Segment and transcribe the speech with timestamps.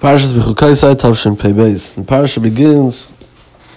[0.00, 1.94] Parashas Bechukaisai Tavshin Pei Beis.
[1.94, 3.10] The parasha begins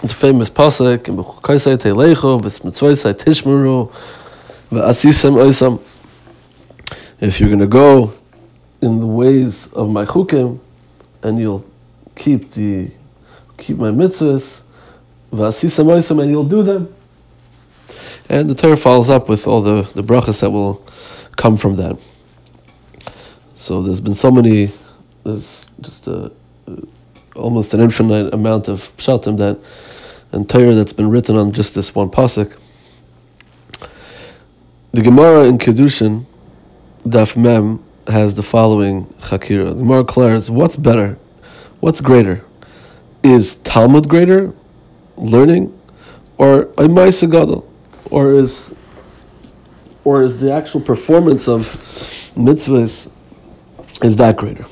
[0.02, 3.90] with the famous pasuk in Bechukaisai Teilecho V'smitzvoisai Tishmeru
[4.70, 5.80] V'asisem Oisam.
[7.20, 8.12] If you're going to go
[8.82, 10.60] in the ways of my chukim
[11.22, 11.64] and you'll
[12.14, 12.90] keep the
[13.56, 14.60] keep my mitzvahs
[15.32, 16.94] V'asisem Oisam and you'll do them.
[18.28, 20.86] And the Torah follows up with all the, the brachas that will
[21.36, 21.96] come from that.
[23.54, 24.70] So there's been so many
[25.24, 26.32] there's just a,
[26.68, 26.76] uh,
[27.34, 29.58] almost an infinite amount of pshatim that
[30.32, 32.56] and Torah that's been written on just this one pasuk.
[34.92, 36.26] The Gemara in Kedushin,
[37.04, 39.68] Daf Mem, has the following chakira.
[39.68, 41.18] The Gemara declares, what's better?
[41.80, 42.44] What's greater?
[43.22, 44.52] Is Talmud greater,
[45.16, 45.78] learning,
[46.38, 47.68] or a Maisa Gadol?
[48.10, 48.74] Or is
[50.02, 51.64] or is the actual performance of
[52.34, 53.10] mitzvahs
[54.02, 54.64] is that greater?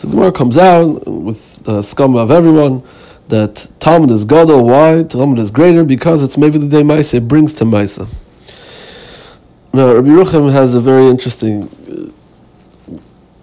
[0.00, 2.82] So the Gemara comes out with the scum of everyone
[3.28, 4.64] that Talmud is Gadol.
[4.64, 5.02] Why?
[5.02, 7.18] Talmud is greater because it's maybe the day Maisa.
[7.18, 8.08] It brings to Maisa.
[9.74, 11.64] Now, Rabbi Ruchem has a very interesting
[12.90, 12.96] uh,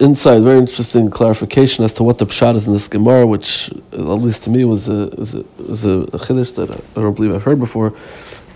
[0.03, 3.99] insight, very interesting clarification as to what the pshat is in this Gemara, which, at
[3.99, 7.43] least to me, was a, was a, was a chiddush that I don't believe I've
[7.43, 7.93] heard before.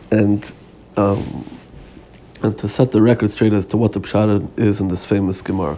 [0.09, 0.52] And,
[0.97, 1.47] um,
[2.41, 5.44] and to set the record straight as to what the pshat is in this famous
[5.44, 5.77] Gemara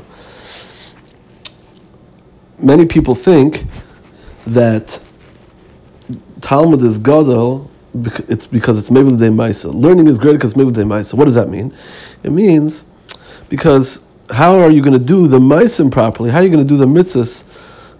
[2.60, 3.66] many people think
[4.48, 5.00] that
[6.42, 7.70] Talmud is Gadol,
[8.28, 9.74] it's because it's Mevil de Maisa.
[9.74, 11.14] Learning is great because it's Mevil de Maisa.
[11.14, 11.76] What does that mean?
[12.24, 12.86] It means
[13.50, 16.30] because how are you going to do the Maisim properly?
[16.30, 17.46] How are you going to do the mitzvahs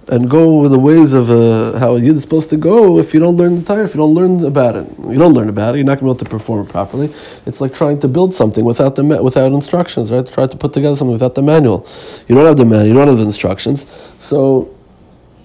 [0.10, 3.20] and go the ways of uh, how a yid is supposed to go if you
[3.20, 4.88] don't learn the Torah, if you don't learn about it?
[5.00, 7.14] You don't learn about it, you're not going to be able to perform it properly.
[7.46, 10.26] It's like trying to build something without the without instructions, right?
[10.26, 11.88] Try to put together something without the manual.
[12.28, 13.86] You don't have the manual, you don't have the instructions.
[14.20, 14.76] So,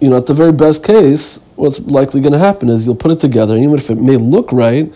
[0.00, 3.12] you know, at the very best case, what's likely going to happen is you'll put
[3.12, 4.93] it together, and even if it may look right,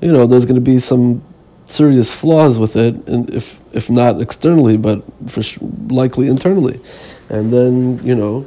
[0.00, 1.22] you know, there's going to be some
[1.66, 5.42] serious flaws with it, and if if not externally, but for
[5.88, 6.80] likely internally,
[7.28, 8.46] and then you know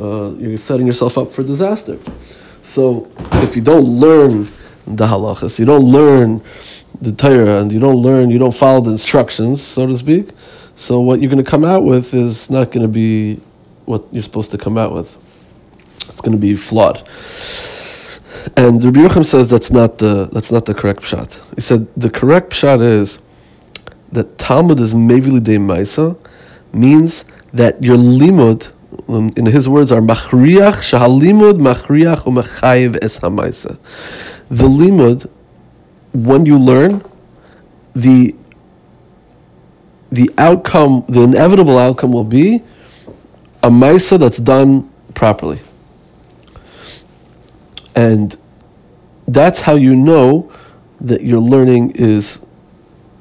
[0.00, 1.98] uh, you're setting yourself up for disaster.
[2.62, 4.44] So if you don't learn
[4.86, 6.42] the halachas, you don't learn
[7.00, 10.30] the Torah, and you don't learn, you don't follow the instructions, so to speak.
[10.76, 13.40] So what you're going to come out with is not going to be
[13.84, 15.16] what you're supposed to come out with.
[16.08, 17.06] It's going to be flawed.
[18.56, 21.40] And Rabbi Yochim says that's not the that's not the correct pshat.
[21.54, 23.18] He said the correct pshat is
[24.12, 26.16] that Talmud is mevili de maisa
[26.72, 28.72] means that your limud
[29.14, 33.78] in his words, are machriach shahalimud machriach u'mechayiv es hamaisa.
[34.48, 35.28] The limud,
[36.12, 37.04] when you learn,
[37.94, 38.34] the
[40.12, 42.62] the outcome, the inevitable outcome will be
[43.62, 45.60] a maisa that's done properly.
[47.94, 48.36] And
[49.28, 50.52] that's how you know
[51.00, 52.44] that your learning is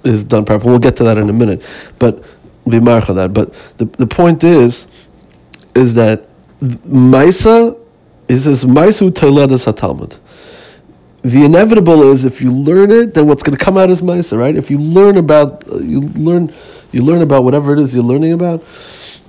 [0.04, 0.72] is done properly.
[0.72, 1.64] We'll get to that in a minute,
[2.00, 2.24] but
[2.70, 3.32] be that.
[3.34, 4.88] But the, the point is
[5.76, 6.28] is that
[6.62, 7.78] Maisa
[8.28, 10.18] is as Maisu Toiladas HaTalmud.
[11.22, 14.38] The inevitable is if you learn it, then what's going to come out is Maisa,
[14.38, 14.56] right?
[14.56, 16.54] If you learn about, uh, you learn,
[16.92, 18.62] you learn about whatever it is you're learning about,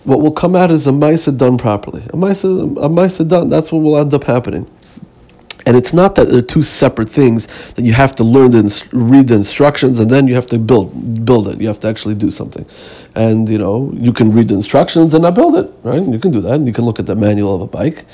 [0.04, 2.02] what will come out is a Maisa done properly.
[2.04, 4.70] A Maisa, a Maisa done, that's what will end up happening.
[5.66, 9.28] And it's not that they're two separate things that you have to learn to read
[9.28, 11.60] the instructions and then you have to build build it.
[11.60, 12.66] You have to actually do something,
[13.14, 15.70] and you know you can read the instructions and not build it.
[15.82, 16.02] Right?
[16.02, 16.54] You can do that.
[16.54, 18.04] And you can look at the manual of a bike,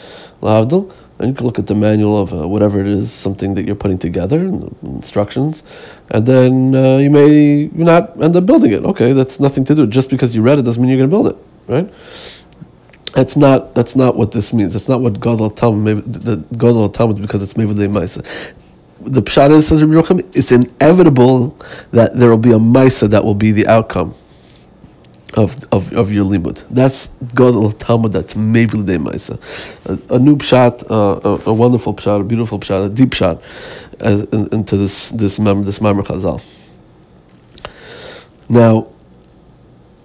[0.42, 3.64] lavdil, and you can look at the manual of uh, whatever it is, something that
[3.64, 4.40] you're putting together,
[4.82, 5.62] instructions,
[6.10, 8.84] and then uh, you may not end up building it.
[8.84, 9.86] Okay, that's nothing to do.
[9.86, 11.36] Just because you read it doesn't mean you're going to build it.
[11.68, 11.92] Right?
[13.16, 14.74] That's not that's not what this means.
[14.74, 16.04] That's not what Gadol Talmud.
[16.12, 18.22] The Gadol Talmud because it's maybe the Maisa.
[19.00, 21.56] The Pshat is says Rabbi Yochim, it's inevitable
[21.92, 24.14] that there will be a Maisa that will be the outcome
[25.32, 26.62] of, of, of your limud.
[26.68, 29.40] That's Gadol Talmud that's maybe the Maisa.
[29.86, 33.40] A, a new Pshat, uh, a, a, wonderful Pshat, a beautiful Pshat, a deep Pshat
[34.04, 36.42] uh, in, into this this mem, this Mamre Chazal.
[38.50, 38.88] Now,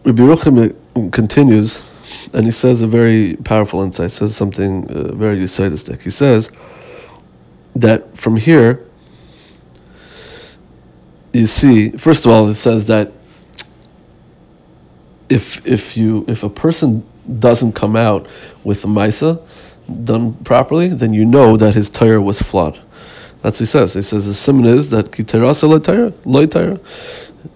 [0.05, 1.81] Rabbi Yochim continues
[2.33, 4.11] and he says a very powerful insight.
[4.11, 6.01] Says something uh, very eusaitistic.
[6.01, 6.49] He says
[7.75, 8.85] that from here,
[11.33, 11.91] you see.
[11.91, 13.11] First of all, it says that
[15.29, 17.03] if if you if a person
[17.39, 18.27] doesn't come out
[18.63, 19.41] with a misa
[20.03, 22.79] done properly, then you know that his Torah was flawed.
[23.41, 23.93] That's what he says.
[23.93, 26.79] He says the simon is that kiterasa Torah,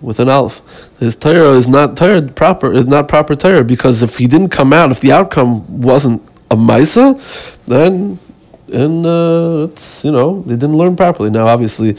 [0.02, 0.62] with an aleph
[1.00, 4.72] his Torah is not Torah proper, is not proper Torah because if he didn't come
[4.74, 7.20] out, if the outcome wasn't a a Maisa,
[7.66, 8.20] then
[8.72, 11.30] and uh, it's you know they didn't learn properly.
[11.30, 11.90] Now, obviously,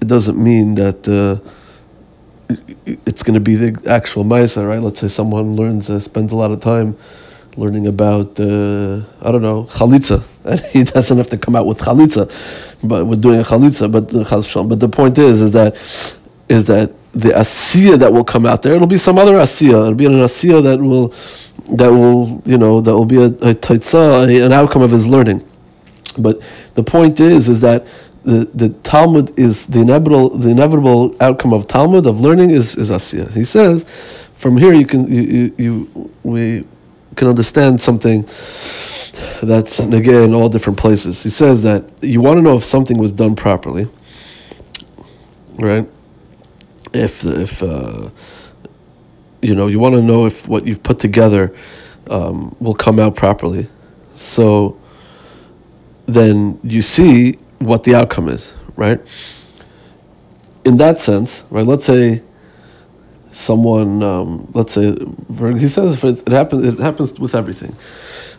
[0.00, 1.38] it doesn't mean that uh,
[3.06, 4.80] it's going to be the actual Maisa, right?
[4.80, 6.96] Let's say someone learns uh, spends a lot of time
[7.56, 11.78] learning about uh, I don't know chalitza, and he doesn't have to come out with
[11.78, 12.30] chalitza,
[12.82, 13.90] but we're doing a chalitza.
[13.90, 14.10] But
[14.68, 15.76] but the point is, is that
[16.52, 19.82] is that the asiya that will come out there, it'll be some other asiya.
[19.82, 21.08] It'll be an asiya that will
[21.76, 25.42] that will you know that will be a, a taitza, an outcome of his learning.
[26.18, 26.42] But
[26.74, 27.86] the point is, is that
[28.24, 32.90] the, the Talmud is the inevitable the inevitable outcome of Talmud of learning is is
[32.90, 33.30] asiya.
[33.32, 33.84] He says,
[34.34, 36.64] from here you can you, you, you we
[37.16, 38.26] can understand something
[39.42, 41.22] that's again in all different places.
[41.22, 43.88] He says that you want to know if something was done properly,
[45.56, 45.86] right?
[46.94, 48.10] If if uh,
[49.40, 51.54] you know you want to know if what you've put together
[52.10, 53.68] um, will come out properly,
[54.14, 54.78] so
[56.06, 59.00] then you see what the outcome is, right?
[60.64, 61.66] In that sense, right?
[61.66, 62.22] Let's say
[63.30, 64.94] someone, um, let's say,
[65.58, 66.66] he says it happens.
[66.66, 67.74] It happens with everything,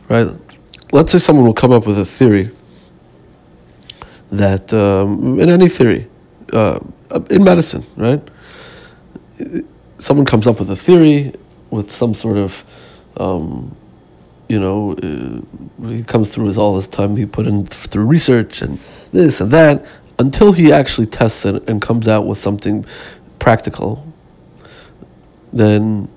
[0.10, 0.28] right?
[0.92, 2.52] Let's say someone will come up with a theory
[4.32, 6.08] that um, in any theory,
[6.54, 6.80] uh,
[7.30, 8.22] in medicine, right?
[10.00, 11.34] Someone comes up with a theory
[11.70, 12.64] with some sort of
[13.18, 13.76] um,
[14.50, 18.62] you know, uh, he comes through his all his time he put in through research
[18.62, 18.80] and
[19.12, 19.86] this and that
[20.20, 22.86] until he actually tests it and comes out with something
[23.40, 24.06] practical.
[25.52, 26.08] Then,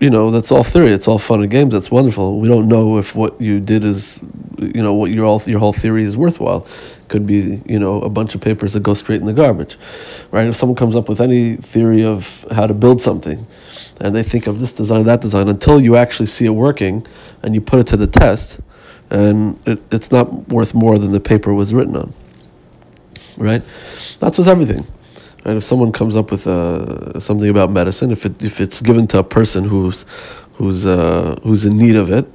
[0.00, 0.92] you know, that's all theory.
[0.92, 1.72] It's all fun and games.
[1.72, 2.40] That's wonderful.
[2.40, 4.18] We don't know if what you did is,
[4.58, 6.66] you know, what your all your whole theory is worthwhile.
[7.08, 9.78] Could be, you know, a bunch of papers that go straight in the garbage,
[10.30, 10.46] right?
[10.46, 13.46] If someone comes up with any theory of how to build something
[14.00, 17.06] and they think of this design, that design, until you actually see it working
[17.42, 18.60] and you put it to the test,
[19.10, 22.12] and it, it's not worth more than the paper was written on.
[23.36, 23.62] Right?
[24.18, 24.86] That's with everything.
[25.44, 25.56] Right?
[25.56, 29.18] If someone comes up with uh, something about medicine, if it if it's given to
[29.18, 30.04] a person who's
[30.54, 32.26] who's uh, who's in need of it,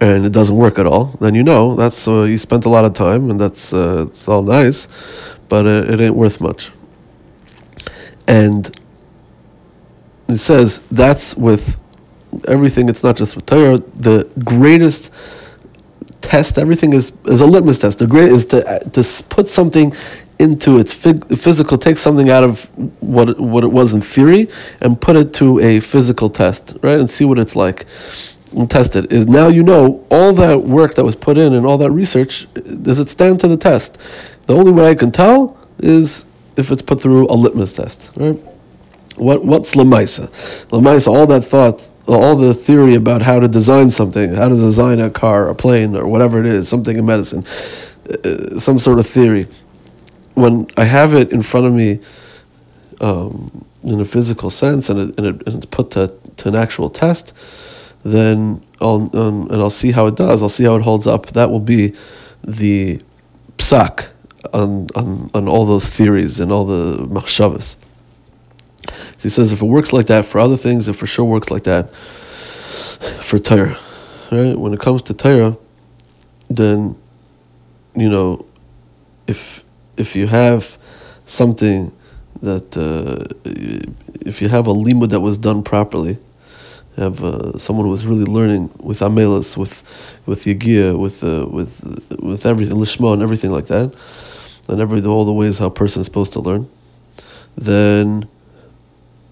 [0.00, 2.84] and it doesn't work at all, then you know that's uh, you spent a lot
[2.84, 4.88] of time, and that's uh, it's all nice,
[5.48, 6.70] but it, it ain't worth much.
[8.26, 8.78] And
[10.28, 11.80] it says that's with
[12.46, 12.88] everything.
[12.88, 13.78] It's not just with Torah.
[13.78, 15.12] The greatest
[16.20, 17.98] test, everything is, is a litmus test.
[17.98, 19.94] The great is to to put something
[20.38, 22.64] into its physical, take something out of
[23.00, 24.48] what what it was in theory,
[24.80, 27.86] and put it to a physical test, right, and see what it's like.
[28.52, 29.12] And test it.
[29.12, 32.46] Is now you know all that work that was put in and all that research.
[32.54, 33.98] Does it stand to the test?
[34.46, 36.26] The only way I can tell is
[36.56, 38.38] if it's put through a litmus test, right?
[39.16, 40.28] What what's lamaisa?
[40.68, 45.00] Lamaisa, all that thought, all the theory about how to design something, how to design
[45.00, 47.44] a car, a plane, or whatever it is, something in medicine,
[48.24, 49.48] uh, some sort of theory.
[50.34, 52.00] When I have it in front of me,
[53.00, 56.56] um, in a physical sense, and, it, and, it, and, it's put to, to an
[56.56, 57.32] actual test,
[58.12, 60.42] then I'll um, and I'll see how it does.
[60.42, 61.26] I'll see how it holds up.
[61.28, 61.94] That will be
[62.42, 63.00] the
[63.58, 64.06] psak
[64.52, 67.76] on on, on all those theories and all the machshavas.
[68.86, 71.50] So he says if it works like that for other things, it for sure works
[71.50, 71.92] like that
[73.22, 73.78] for Torah.
[74.30, 74.56] Right?
[74.56, 75.56] When it comes to Torah,
[76.48, 76.96] then
[77.96, 78.46] you know,
[79.26, 79.64] if
[79.96, 80.78] if you have
[81.24, 81.92] something
[82.42, 83.34] that uh,
[84.24, 86.18] if you have a limud that was done properly,
[86.96, 89.82] have uh, someone who was really learning with amelis, with
[90.24, 91.82] with yigia, with uh, with
[92.18, 93.94] with everything, lishma, and everything like that,
[94.68, 96.68] and every all the ways how a person is supposed to learn,
[97.56, 98.28] then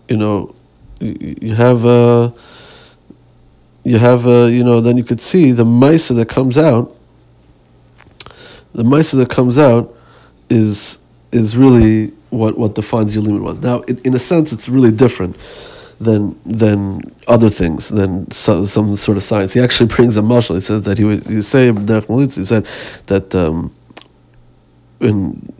[0.09, 0.54] you know,
[1.00, 2.33] you have a,
[3.85, 6.94] you have a, you know, then you could see the mice that comes out.
[8.75, 9.94] The mice that comes out
[10.50, 10.99] is
[11.33, 13.61] is really what, what defines your limit was.
[13.61, 15.37] Now, in, in a sense, it's really different
[16.00, 19.52] than than other things than so, some sort of science.
[19.52, 20.54] He actually brings a marshal.
[20.54, 21.26] He says that he would.
[21.28, 22.66] You say he said
[23.06, 23.74] that um,
[25.00, 25.52] in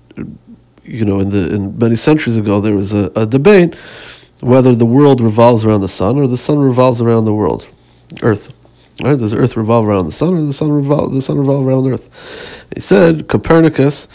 [0.85, 3.75] you know in the in many centuries ago there was a, a debate
[4.41, 7.67] whether the world revolves around the sun or the sun revolves around the world,
[8.23, 8.53] Earth.
[9.01, 9.19] Right?
[9.19, 12.67] Does Earth revolve around the sun or the sun revolve the sun revolve around Earth?
[12.75, 14.07] He said Copernicus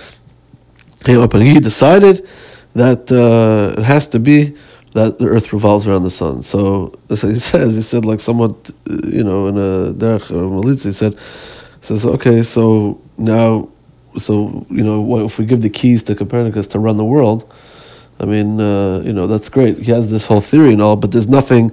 [1.03, 2.27] came up and he decided
[2.75, 4.55] that uh, it has to be
[4.93, 6.41] that the Earth revolves around the sun.
[6.41, 10.91] So, so he says he said like somewhat you know in a derech malitz he
[10.91, 11.17] said
[11.81, 13.69] says okay so now
[14.17, 17.51] so you know if we give the keys to Copernicus to run the world
[18.19, 19.77] I mean, uh, you know, that's great.
[19.77, 21.71] He has this whole theory and all, but there's nothing,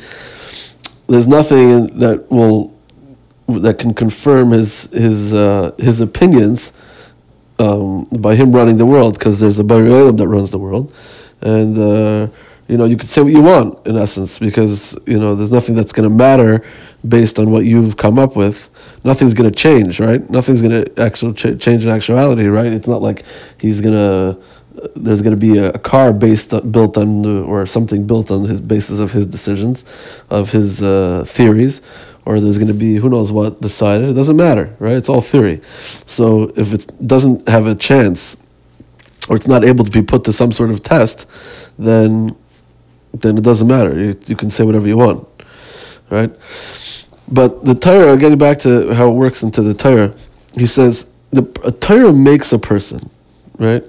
[1.08, 2.72] there's nothing that will
[3.48, 6.72] that can confirm his his uh, his opinions
[7.58, 10.94] um, by him running the world because there's a Bari that runs the world,
[11.40, 12.28] and uh,
[12.68, 15.74] you know you could say what you want in essence because you know there's nothing
[15.74, 16.64] that's going to matter
[17.06, 18.70] based on what you've come up with.
[19.04, 20.28] Nothing's going to change, right?
[20.28, 22.72] Nothing's going to actually ch- change in actuality, right?
[22.72, 23.24] It's not like
[23.60, 24.42] he's going to
[24.94, 28.60] there's going to be a, a car based built on or something built on his
[28.60, 29.84] basis of his decisions,
[30.30, 31.80] of his uh, theories,
[32.24, 34.08] or there's going to be who knows what decided.
[34.08, 34.96] It doesn't matter, right?
[34.96, 35.62] It's all theory.
[36.06, 38.36] So if it doesn't have a chance,
[39.28, 41.26] or it's not able to be put to some sort of test,
[41.78, 42.36] then
[43.20, 43.96] then it doesn't matter.
[43.98, 45.26] You, you can say whatever you want,
[46.10, 46.32] right?
[47.28, 50.14] But the Torah, getting back to how it works into the Torah,
[50.54, 53.10] he says the a Torah makes a person,
[53.58, 53.84] right?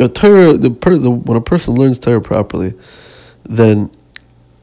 [0.00, 2.74] A Torah, the, per, the when a person learns Torah properly,
[3.44, 3.90] then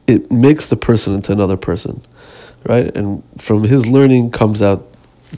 [0.06, 2.02] it makes the person into another person
[2.64, 2.94] right?
[2.96, 4.86] And from his learning comes out,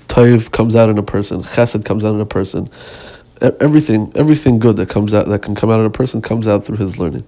[0.08, 2.70] Taiv comes out in a person, Chesed comes out in a person.
[3.60, 6.64] Everything, everything good that comes out, that can come out of a person, comes out
[6.64, 7.24] through his learning.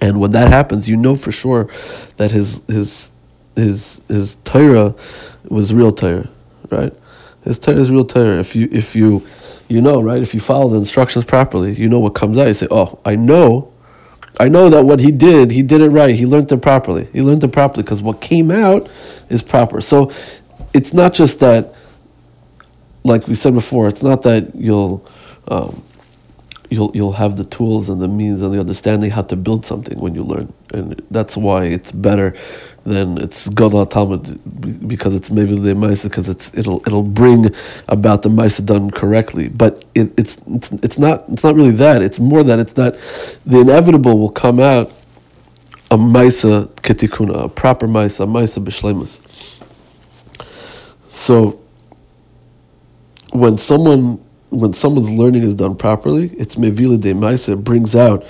[0.00, 1.68] And when that happens, you know for sure
[2.16, 3.10] that his his
[3.56, 4.94] his his Torah
[5.48, 6.28] was real Torah,
[6.70, 6.92] right?
[7.42, 8.38] His Torah is real Torah.
[8.38, 9.26] If you if you
[9.68, 10.22] you know, right?
[10.22, 12.46] If you follow the instructions properly, you know what comes out.
[12.46, 13.72] You say, "Oh, I know
[14.40, 16.14] I know that what he did, he did it right.
[16.14, 17.08] He learned it properly.
[17.12, 18.88] He learned it properly because what came out
[19.28, 19.80] is proper.
[19.80, 20.12] So
[20.72, 21.74] it's not just that,
[23.02, 25.06] like we said before, it's not that you'll.
[25.48, 25.82] Um,
[26.70, 29.98] you'll you'll have the tools and the means and the understanding how to build something
[29.98, 32.34] when you learn, and that's why it's better
[32.84, 37.54] than it's Gadol Talmud because it's maybe the Maisa because it's it'll it'll bring
[37.88, 39.48] about the Maisa done correctly.
[39.48, 42.02] But it, it's it's it's not it's not really that.
[42.02, 42.98] It's more that it's that
[43.46, 44.92] the inevitable will come out
[45.90, 49.20] a Maisa ketikuna, a proper Maisa, a Maisa b'shlemus.
[51.08, 51.60] So
[53.32, 58.26] when someone when someone's learning is done properly, it's mevila de Maisa, brings out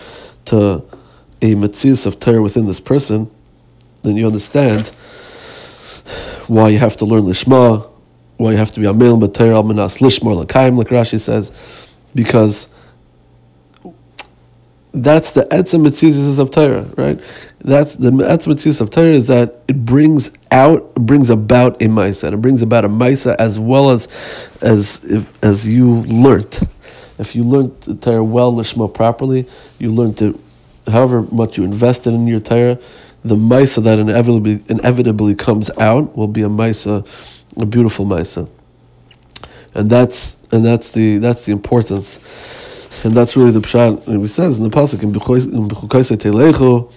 [0.46, 0.82] to
[1.40, 3.30] a mitzvah of Torah within this person
[4.02, 4.88] then you understand
[6.46, 7.88] why you have to learn Lishma,
[8.36, 11.52] why you have to be Amel B'Teir Al Minas Lishmor L'Kaim, like Rashi says,
[12.14, 12.68] because
[14.92, 17.20] that's the etzem mitzvahs of Torah, right?
[17.60, 22.32] That's the etzem mitzvahs of Torah is that it brings out, brings about a ma'isa,
[22.32, 24.08] it brings about a ma'isa as well as
[24.62, 26.60] as if, as you learnt.
[27.18, 30.36] If you learnt the Torah well, Lishma properly, you learned it.
[30.86, 32.78] However much you invested in your Torah,
[33.24, 37.06] the Maisa that inevitably, inevitably comes out will be a Maisa,
[37.60, 38.48] a beautiful Maisa.
[39.74, 42.24] And that's and that's the that's the importance.
[43.04, 44.24] And that's really the pshat.
[44.24, 46.92] It says in the pasuk in Bechukaisa Telecho,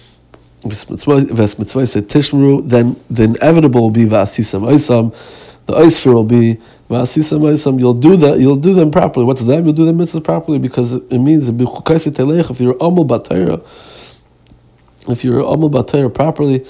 [2.05, 5.15] Tishmru, then the inevitable will be Vasisam Isam,
[5.65, 7.79] the Isfer will be Vasisam Isam.
[7.79, 8.39] You'll do that.
[8.39, 9.25] You'll do them properly.
[9.25, 9.63] What's that?
[9.63, 13.65] You'll do them mitzvahs properly because it means if you're Amul Batayra
[15.07, 16.65] if you're Amul Batayr properly,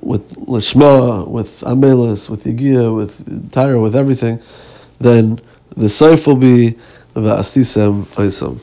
[0.00, 4.40] with Lishma, with Amelis, with Yigia, with Tyra, with everything,
[4.98, 5.40] then
[5.76, 6.76] the Saif will be
[7.14, 8.60] Va'asisem Oisam.